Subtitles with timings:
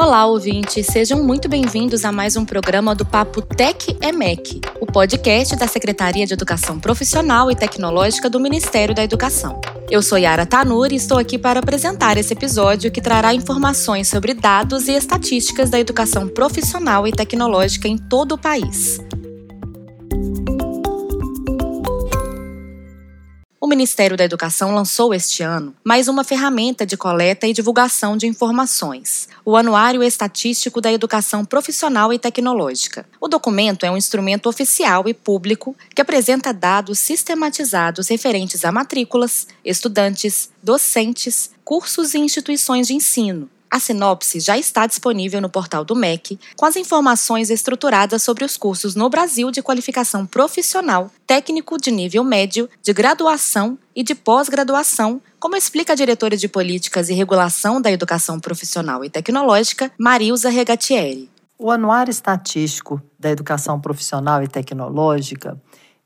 [0.00, 0.86] Olá, ouvintes!
[0.86, 6.26] Sejam muito bem-vindos a mais um programa do Papo Tec EMEC, o podcast da Secretaria
[6.26, 9.60] de Educação Profissional e Tecnológica do Ministério da Educação.
[9.90, 14.32] Eu sou Yara Tanuri e estou aqui para apresentar esse episódio que trará informações sobre
[14.32, 19.00] dados e estatísticas da educação profissional e tecnológica em todo o país.
[23.70, 29.28] Ministério da Educação lançou este ano mais uma ferramenta de coleta e divulgação de informações,
[29.44, 33.06] o Anuário Estatístico da Educação Profissional e Tecnológica.
[33.20, 39.46] O documento é um instrumento oficial e público que apresenta dados sistematizados referentes a matrículas,
[39.64, 45.94] estudantes, docentes, cursos e instituições de ensino, a sinopse já está disponível no portal do
[45.94, 51.90] MEC, com as informações estruturadas sobre os cursos no Brasil de qualificação profissional, técnico de
[51.90, 57.80] nível médio, de graduação e de pós-graduação, como explica a diretora de Políticas e Regulação
[57.80, 61.30] da Educação Profissional e Tecnológica, Marilza Regatieri.
[61.58, 65.60] O Anuário Estatístico da Educação Profissional e Tecnológica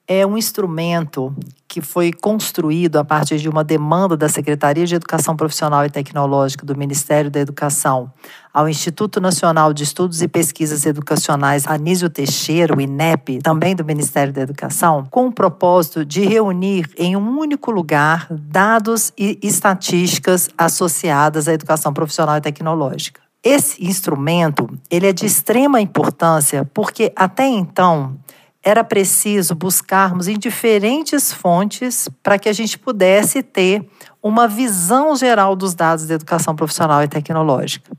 [0.06, 1.34] é um instrumento
[1.66, 6.64] que foi construído a partir de uma demanda da Secretaria de Educação Profissional e Tecnológica
[6.64, 8.12] do Ministério da Educação
[8.52, 14.32] ao Instituto Nacional de Estudos e Pesquisas Educacionais Anísio Teixeira, o INEP, também do Ministério
[14.32, 21.48] da Educação, com o propósito de reunir em um único lugar dados e estatísticas associadas
[21.48, 23.20] à educação profissional e tecnológica.
[23.42, 28.16] Esse instrumento, ele é de extrema importância porque até então
[28.64, 33.86] era preciso buscarmos em diferentes fontes para que a gente pudesse ter
[34.22, 37.92] uma visão geral dos dados da educação profissional e tecnológica.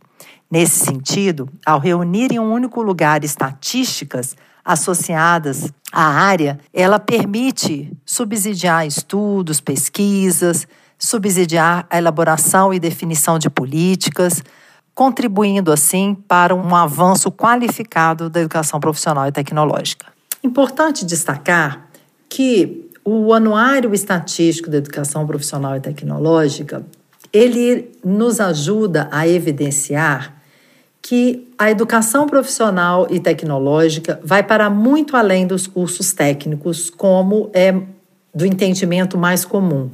[0.49, 8.88] Nesse sentido, ao reunir em um único lugar estatísticas associadas à área, ela permite subsidiar
[8.88, 14.41] estudos, pesquisas, subsidiar a elaboração e definição de políticas,
[14.95, 20.14] contribuindo assim para um avanço qualificado da educação profissional e tecnológica.
[20.45, 21.89] Importante destacar
[22.29, 26.85] que o Anuário Estatístico da Educação Profissional e Tecnológica,
[27.33, 30.39] ele nos ajuda a evidenciar
[31.01, 37.73] que a educação profissional e tecnológica vai para muito além dos cursos técnicos, como é
[38.33, 39.89] do entendimento mais comum.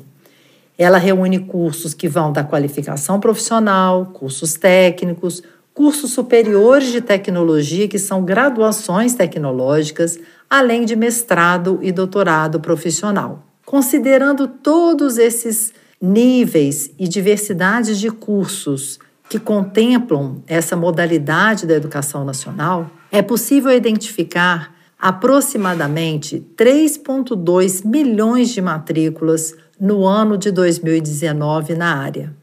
[0.77, 5.41] Ela reúne cursos que vão da qualificação profissional, cursos técnicos,
[5.73, 13.45] cursos superiores de tecnologia, que são graduações tecnológicas, além de mestrado e doutorado profissional.
[13.65, 18.99] Considerando todos esses níveis e diversidades de cursos
[19.29, 29.55] que contemplam essa modalidade da educação nacional, é possível identificar aproximadamente 3,2 milhões de matrículas
[29.79, 32.35] no ano de 2019 na área.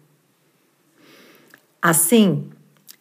[1.80, 2.46] Assim,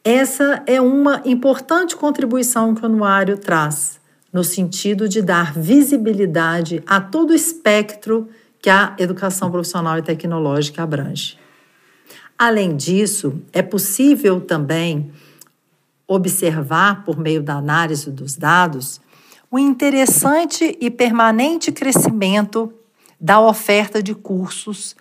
[0.08, 4.00] essa é uma importante contribuição que o anuário traz
[4.32, 8.30] no sentido de dar visibilidade a todo o espectro
[8.62, 11.38] que a educação profissional e tecnológica abrange.
[12.38, 15.12] Além disso, é possível também
[16.08, 19.02] observar, por meio da análise dos dados,
[19.52, 22.74] o interessante e permanente crescimento
[23.20, 24.96] da oferta de cursos,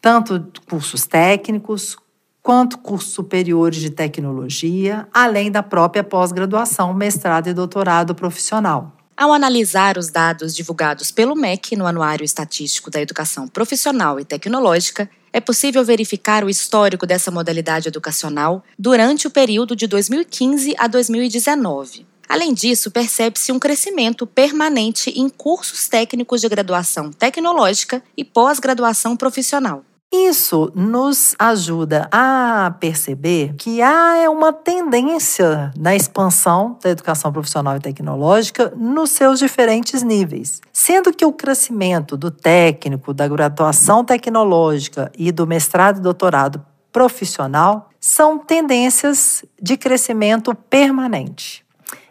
[0.00, 1.96] tanto cursos técnicos
[2.44, 8.94] quanto cursos superiores de tecnologia, além da própria pós-graduação, mestrado e doutorado profissional.
[9.16, 15.08] Ao analisar os dados divulgados pelo MEC no Anuário Estatístico da Educação Profissional e Tecnológica,
[15.32, 22.06] é possível verificar o histórico dessa modalidade educacional durante o período de 2015 a 2019.
[22.28, 29.82] Além disso, percebe-se um crescimento permanente em cursos técnicos de graduação tecnológica e pós-graduação profissional.
[30.16, 37.80] Isso nos ajuda a perceber que há uma tendência na expansão da educação profissional e
[37.80, 45.32] tecnológica nos seus diferentes níveis, sendo que o crescimento do técnico, da graduação tecnológica e
[45.32, 51.64] do mestrado e doutorado profissional são tendências de crescimento permanente.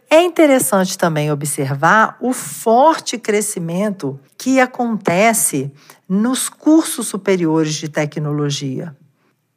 [0.10, 5.72] É interessante também observar o forte crescimento que acontece
[6.14, 8.96] nos cursos superiores de tecnologia.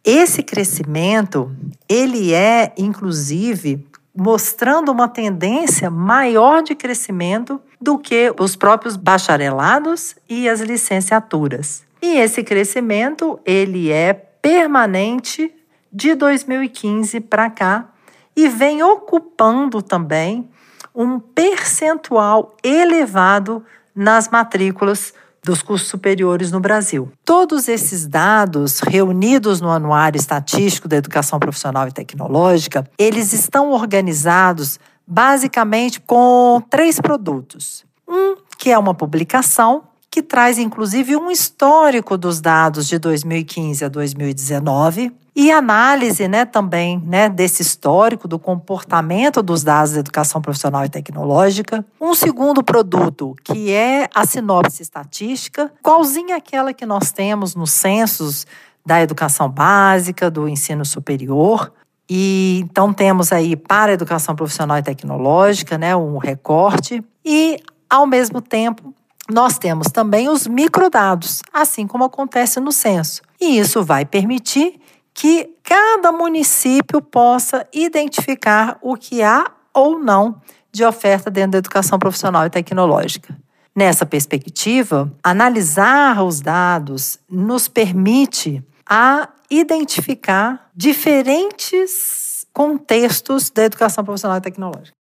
[0.03, 1.55] Esse crescimento,
[1.87, 3.87] ele é inclusive
[4.17, 11.85] mostrando uma tendência maior de crescimento do que os próprios bacharelados e as licenciaturas.
[12.01, 15.53] E esse crescimento, ele é permanente
[15.93, 17.91] de 2015 para cá
[18.35, 20.49] e vem ocupando também
[20.95, 23.63] um percentual elevado
[23.95, 25.13] nas matrículas
[25.47, 27.09] dos cursos superiores no Brasil.
[27.25, 34.81] Todos esses dados reunidos no Anuário Estatístico da Educação Profissional e Tecnológica, eles estão organizados
[35.07, 37.85] basicamente com três produtos.
[38.09, 43.89] Um que é uma publicação que traz inclusive um histórico dos dados de 2015 a
[43.89, 50.83] 2019 e análise, né, também, né, desse histórico do comportamento dos dados da educação profissional
[50.87, 51.85] e tecnológica.
[52.01, 58.47] Um segundo produto, que é a sinopse estatística, igualzinha aquela que nós temos nos censos
[58.85, 61.71] da educação básica, do ensino superior.
[62.09, 67.59] E então temos aí para a educação profissional e tecnológica, né, um recorte e
[67.91, 68.95] ao mesmo tempo
[69.31, 73.21] nós temos também os microdados, assim como acontece no censo.
[73.39, 74.81] E isso vai permitir
[75.17, 81.99] que cada município possa identificar o que há ou não de oferta dentro da educação
[81.99, 83.35] profissional e tecnológica.
[83.75, 94.43] Nessa perspectiva, analisar os dados nos permite a identificar diferentes contextos da educação profissional e
[94.43, 94.95] tecnológica.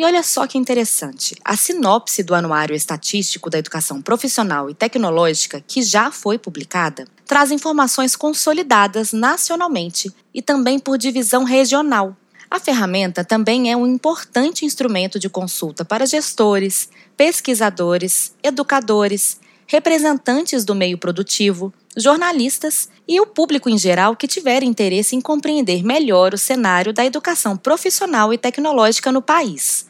[0.00, 5.62] E olha só que interessante, a sinopse do Anuário Estatístico da Educação Profissional e Tecnológica,
[5.68, 12.16] que já foi publicada, traz informações consolidadas nacionalmente e também por divisão regional.
[12.50, 20.74] A ferramenta também é um importante instrumento de consulta para gestores, pesquisadores, educadores, representantes do
[20.74, 26.38] meio produtivo, jornalistas e o público em geral que tiver interesse em compreender melhor o
[26.38, 29.89] cenário da educação profissional e tecnológica no país.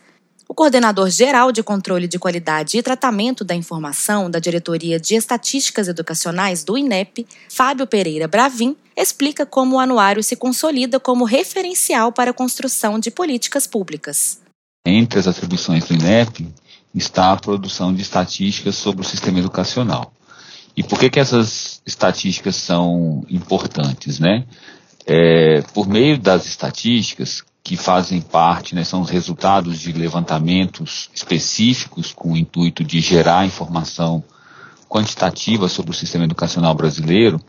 [0.50, 5.87] O coordenador geral de controle de qualidade e tratamento da informação da Diretoria de Estatísticas
[5.87, 12.32] Educacionais do INEP, Fábio Pereira Bravin, explica como o anuário se consolida como referencial para
[12.32, 14.41] a construção de políticas públicas.
[14.85, 16.49] Entre as atribuições do INEP
[16.93, 20.12] está a produção de estatísticas sobre o sistema educacional.
[20.76, 24.44] E por que, que essas estatísticas são importantes, né?
[25.06, 32.12] É, por meio das estatísticas, que fazem parte, né, são os resultados de levantamentos específicos
[32.12, 34.25] com o intuito de gerar informação
[34.88, 37.40] quantitativa sobre o sistema educacional brasileiro,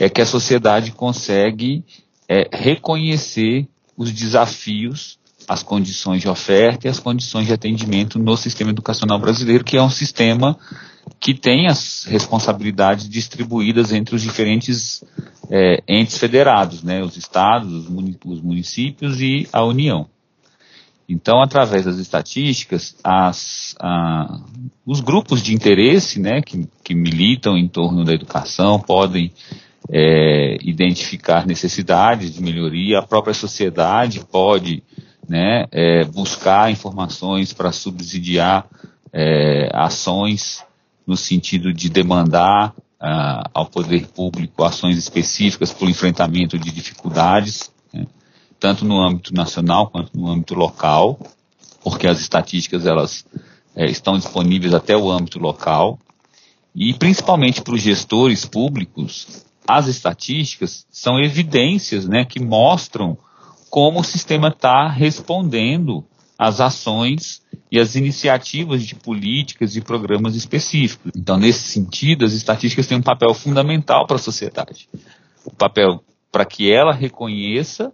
[0.00, 1.84] é que a sociedade consegue
[2.28, 5.16] é, reconhecer os desafios,
[5.48, 9.82] as condições de oferta e as condições de atendimento no sistema educacional brasileiro, que é
[9.82, 10.58] um sistema
[11.18, 15.02] que tem as responsabilidades distribuídas entre os diferentes
[15.50, 17.88] é, entes federados, né, os estados,
[18.24, 20.06] os municípios e a União.
[21.08, 24.40] Então, através das estatísticas, as, a,
[24.84, 29.32] os grupos de interesse né, que, que, militam em torno da educação podem
[29.90, 34.82] é, identificar necessidades de melhoria, a própria sociedade pode
[35.28, 38.66] né, é, buscar informações para subsidiar
[39.12, 40.64] é, ações
[41.06, 47.70] no sentido de demandar uh, ao poder público ações específicas para o enfrentamento de dificuldades,
[47.92, 48.06] né,
[48.60, 51.18] tanto no âmbito nacional quanto no âmbito local,
[51.82, 53.24] porque as estatísticas elas
[53.74, 55.98] é, estão disponíveis até o âmbito local,
[56.74, 63.16] e principalmente para os gestores públicos, as estatísticas são evidências né, que mostram
[63.70, 66.04] como o sistema está respondendo
[66.38, 71.12] às ações e as iniciativas de políticas e programas específicos.
[71.16, 74.88] Então, nesse sentido, as estatísticas têm um papel fundamental para a sociedade.
[75.44, 77.92] O papel para que ela reconheça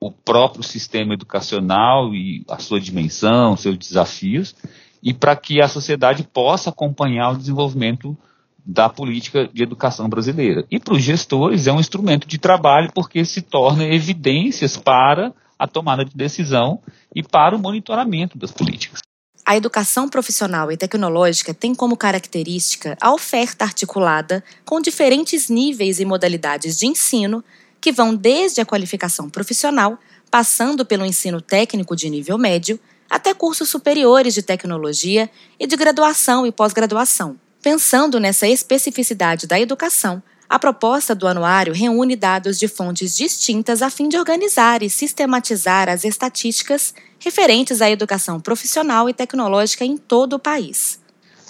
[0.00, 4.54] o próprio sistema educacional e a sua dimensão, seus desafios,
[5.02, 8.16] e para que a sociedade possa acompanhar o desenvolvimento
[8.64, 10.64] da política de educação brasileira.
[10.70, 15.66] E para os gestores é um instrumento de trabalho porque se torna evidências para a
[15.66, 16.80] tomada de decisão
[17.14, 19.00] e para o monitoramento das políticas.
[19.44, 26.04] A educação profissional e tecnológica tem como característica a oferta articulada com diferentes níveis e
[26.04, 27.42] modalidades de ensino,
[27.80, 29.98] que vão desde a qualificação profissional,
[30.30, 32.78] passando pelo ensino técnico de nível médio,
[33.10, 35.28] até cursos superiores de tecnologia
[35.58, 37.36] e de graduação e pós-graduação.
[37.62, 43.88] Pensando nessa especificidade da educação, a proposta do anuário reúne dados de fontes distintas a
[43.88, 50.34] fim de organizar e sistematizar as estatísticas referentes à educação profissional e tecnológica em todo
[50.34, 51.00] o país.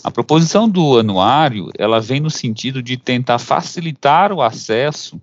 [0.04, 5.19] A proposição do anuário, ela vem no sentido de tentar facilitar o acesso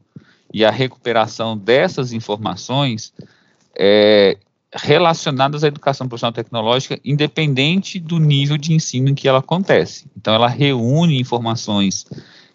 [0.51, 3.13] e a recuperação dessas informações
[3.77, 4.37] é,
[4.73, 10.05] relacionadas à educação profissional tecnológica, independente do nível de ensino em que ela acontece.
[10.15, 12.05] Então, ela reúne informações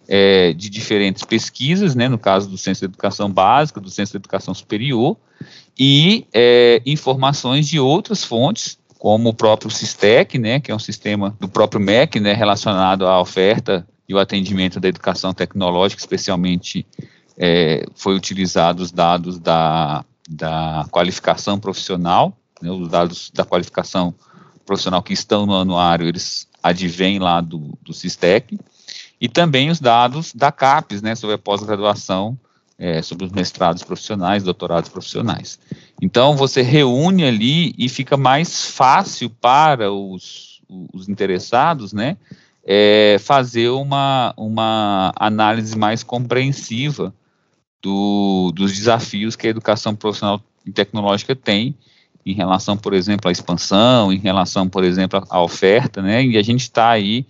[0.09, 4.18] é, de diferentes pesquisas, né, no caso do Centro de Educação Básica, do Centro de
[4.18, 5.16] Educação Superior,
[5.78, 11.37] e é, informações de outras fontes, como o próprio Sistec, né, que é um sistema
[11.40, 16.87] do próprio MEC, né, relacionado à oferta e o atendimento da educação tecnológica, especialmente
[17.37, 24.14] é, foi utilizado os dados da, da qualificação profissional, né, os dados da qualificação
[24.64, 28.59] profissional que estão no anuário, eles advêm lá do, do Sistec,
[29.21, 32.38] e também os dados da CAPES, né, sobre a pós-graduação,
[32.78, 35.59] é, sobre os mestrados profissionais, doutorados profissionais.
[36.00, 40.61] Então, você reúne ali e fica mais fácil para os,
[40.93, 42.16] os interessados, né,
[42.64, 47.14] é, fazer uma, uma análise mais compreensiva
[47.85, 51.76] do, dos desafios que a educação profissional e tecnológica tem
[52.25, 56.25] em relação, por exemplo, à expansão, em relação, por exemplo, à oferta, né?
[56.25, 57.26] E a gente está aí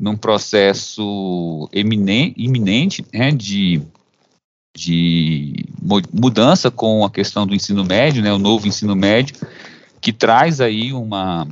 [0.00, 3.82] num processo eminente, iminente né, de,
[4.74, 5.66] de
[6.10, 9.36] mudança com a questão do ensino médio, né, o novo ensino médio,
[10.00, 11.46] que traz aí uma,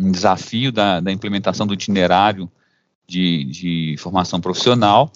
[0.00, 2.50] um desafio da, da implementação do itinerário
[3.06, 5.12] de, de formação profissional.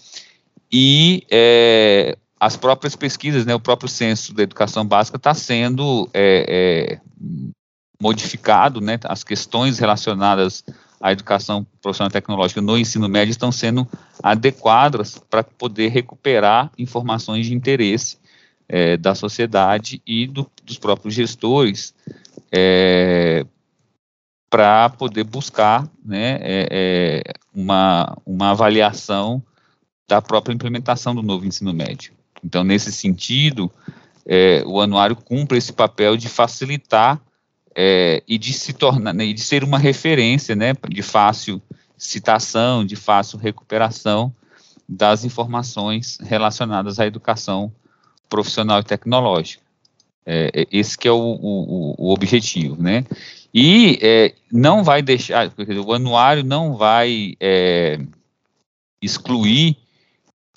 [0.70, 6.98] E é, as próprias pesquisas, né, o próprio censo da educação básica está sendo é,
[6.98, 7.00] é,
[8.00, 10.64] modificado, né, as questões relacionadas
[11.00, 13.86] à educação profissional tecnológica no ensino médio estão sendo
[14.22, 18.18] adequadas para poder recuperar informações de interesse
[18.68, 21.94] é, da sociedade e do, dos próprios gestores
[22.52, 23.44] é,
[24.50, 27.22] para poder buscar né, é, é,
[27.54, 29.42] uma, uma avaliação
[30.08, 32.17] da própria implementação do novo ensino médio.
[32.44, 33.70] Então, nesse sentido,
[34.26, 37.20] é, o anuário cumpre esse papel de facilitar
[37.74, 41.62] é, e de se tornar, né, de ser uma referência, né, de fácil
[41.96, 44.34] citação, de fácil recuperação
[44.88, 47.72] das informações relacionadas à educação
[48.28, 49.62] profissional e tecnológica.
[50.24, 53.04] É, é esse que é o, o, o objetivo, né?
[53.52, 55.52] E é, não vai deixar,
[55.84, 57.98] o anuário não vai é,
[59.00, 59.76] excluir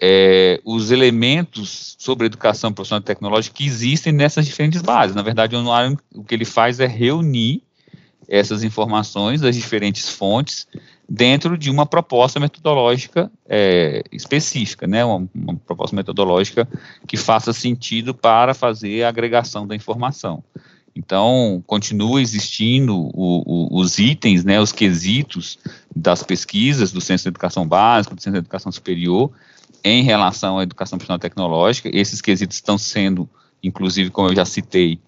[0.01, 5.15] é, os elementos sobre educação profissional tecnológica que existem nessas diferentes bases.
[5.15, 7.61] Na verdade, o anuário, o que ele faz é reunir
[8.27, 10.67] essas informações das diferentes fontes
[11.07, 16.67] dentro de uma proposta metodológica é, específica, né, uma, uma, proposta metodológica
[17.05, 20.41] que faça sentido para fazer a agregação da informação.
[20.95, 25.59] Então, continua existindo o, o, os itens, né, os quesitos
[25.95, 29.31] das pesquisas do Centro de Educação Básica, do Centro de Educação Superior,
[29.83, 31.89] em relação à educação profissional tecnológica.
[31.93, 33.29] Esses quesitos estão sendo,
[33.63, 34.99] inclusive, como eu já citei,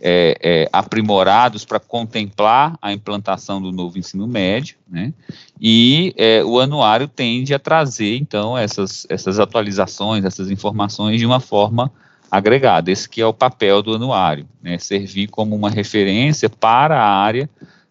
[0.00, 5.12] é, é, aprimorados para contemplar a implantação do novo ensino médio, né?
[5.60, 11.40] E é, o anuário tende a trazer, então, essas, essas atualizações, essas informações de uma
[11.40, 11.90] forma
[12.30, 12.90] agregada.
[12.90, 14.76] Esse que é o papel do anuário, né?
[14.78, 17.48] Servir como uma referência para a área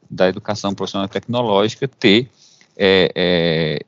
[0.10, 2.30] da educação profissional tecnológica ter
[2.78, 3.86] é, é,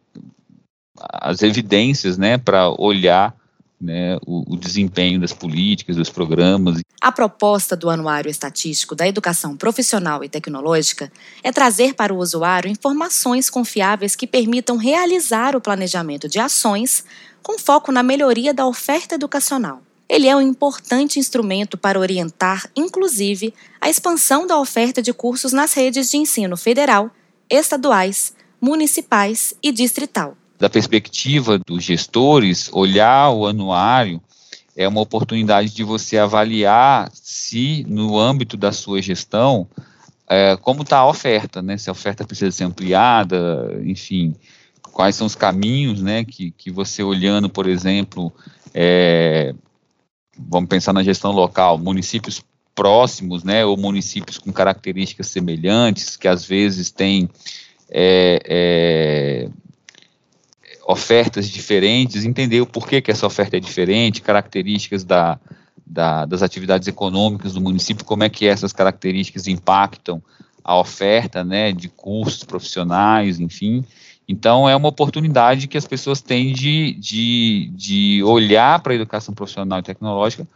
[1.00, 3.36] as evidências, né, para olhar
[3.80, 6.82] né, o, o, desempenho das políticas, dos programas.
[7.00, 11.12] A proposta do Anuário Estatístico da Educação Profissional e Tecnológica
[11.44, 17.06] é trazer para o usuário informações confiáveis que permitam realizar o planejamento de ações
[17.44, 19.82] com foco na melhoria da oferta educacional.
[20.10, 25.74] Ele é um importante instrumento para orientar, inclusive, a expansão da oferta de cursos nas
[25.74, 27.12] redes de ensino federal,
[27.50, 34.22] estaduais, municipais e distrital da perspectiva dos gestores, olhar o anuário
[34.76, 39.68] é uma oportunidade de você avaliar se, no âmbito da sua gestão,
[40.30, 41.78] é, como está a oferta, né?
[41.78, 44.36] Se a oferta precisa ser ampliada, enfim,
[44.92, 46.24] quais são os caminhos, né?
[46.24, 48.32] Que, que você olhando, por exemplo,
[48.74, 49.56] é,
[50.38, 52.44] vamos pensar na gestão local, municípios
[52.76, 53.66] próximos, né?
[53.66, 57.30] Ou municípios com características semelhantes, que às vezes têm
[57.90, 59.50] é, é
[60.88, 65.38] ofertas diferentes, entender o porquê que essa oferta é diferente, características da,
[65.86, 70.24] da, das atividades econômicas do município, como é que essas características impactam
[70.64, 73.84] a oferta né, de cursos profissionais, enfim.
[74.30, 79.34] Então, é uma oportunidade que as pessoas têm de, de, de olhar para a educação
[79.34, 80.48] profissional e tecnológica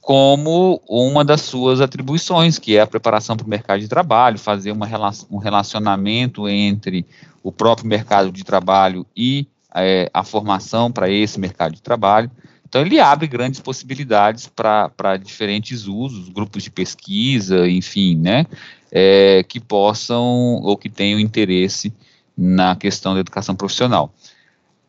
[0.00, 4.70] como uma das suas atribuições, que é a preparação para o mercado de trabalho, fazer
[4.70, 4.86] uma,
[5.30, 7.06] um relacionamento entre
[7.42, 12.30] o próprio mercado de trabalho e é, a formação para esse mercado de trabalho.
[12.66, 18.46] Então, ele abre grandes possibilidades para diferentes usos, grupos de pesquisa, enfim, né,
[18.90, 20.24] é, que possam
[20.62, 21.92] ou que tenham interesse
[22.36, 24.12] na questão da educação profissional.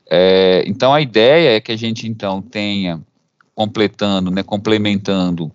[0.10, 3.00] É, então, a ideia é que a gente, então, tenha,
[3.54, 5.46] completando, né, complementando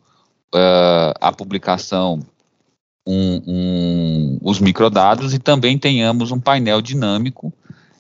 [0.55, 2.21] uh, a publicação
[3.07, 7.53] um, um, os microdados e também tenhamos um painel dinâmico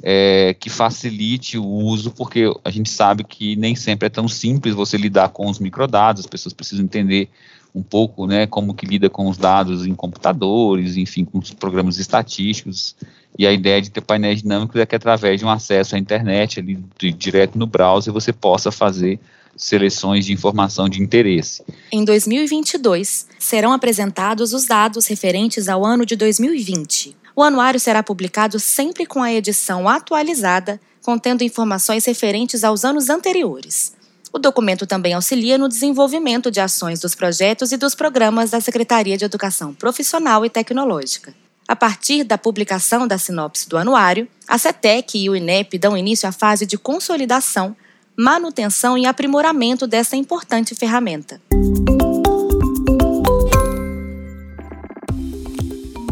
[0.03, 4.75] é, que facilite o uso, porque a gente sabe que nem sempre é tão simples
[4.75, 7.29] você lidar com os microdados, as pessoas precisam entender
[7.75, 11.99] um pouco, né, como que lida com os dados em computadores, enfim, com os programas
[11.99, 12.97] estatísticos,
[13.39, 16.59] e a ideia de ter painéis dinâmicos é que através de um acesso à internet,
[16.59, 19.21] ali, de, direto no browser, você possa fazer
[19.57, 21.63] seleções de informação de interesse.
[21.93, 27.17] Em 2022, serão apresentados os dados referentes ao ano de 2020.
[27.41, 33.95] O anuário será publicado sempre com a edição atualizada, contendo informações referentes aos anos anteriores.
[34.31, 39.17] O documento também auxilia no desenvolvimento de ações dos projetos e dos programas da Secretaria
[39.17, 41.35] de Educação Profissional e Tecnológica.
[41.67, 46.29] A partir da publicação da sinopse do anuário, a CETEC e o INEP dão início
[46.29, 47.75] à fase de consolidação,
[48.15, 51.41] manutenção e aprimoramento dessa importante ferramenta.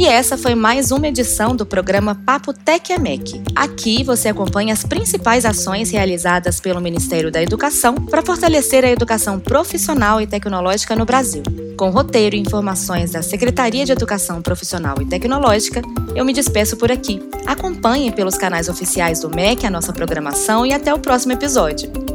[0.08, 3.42] Essa foi mais uma edição do programa Papo Tec EMEC.
[3.54, 9.38] Aqui você acompanha as principais ações realizadas pelo Ministério da Educação para fortalecer a educação
[9.38, 11.42] profissional e tecnológica no Brasil.
[11.76, 15.82] Com roteiro e informações da Secretaria de Educação Profissional e Tecnológica,
[16.16, 17.20] eu me despeço por aqui.
[17.46, 22.07] Acompanhe pelos canais oficiais do MEC a nossa programação e até o próximo episódio.